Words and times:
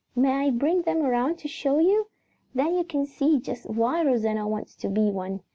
"May 0.15 0.47
I 0.47 0.49
bring 0.49 0.81
them 0.81 1.03
around 1.03 1.37
to 1.37 1.47
show 1.47 1.77
you? 1.77 2.07
Then 2.55 2.73
you 2.73 2.83
can 2.83 3.05
see 3.05 3.39
just 3.39 3.69
why 3.69 4.03
Rosanna 4.03 4.47
wants 4.47 4.75
to 4.77 4.89
be 4.89 5.11
one. 5.11 5.41